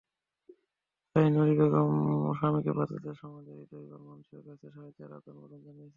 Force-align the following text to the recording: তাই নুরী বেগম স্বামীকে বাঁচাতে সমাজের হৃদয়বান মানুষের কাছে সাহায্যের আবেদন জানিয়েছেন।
তাই 1.15 1.27
নুরী 1.29 1.53
বেগম 1.59 1.91
স্বামীকে 2.33 2.71
বাঁচাতে 2.77 3.09
সমাজের 3.21 3.55
হৃদয়বান 3.61 4.01
মানুষের 4.07 4.41
কাছে 4.47 4.65
সাহায্যের 4.75 5.11
আবেদন 5.17 5.59
জানিয়েছেন। 5.65 5.89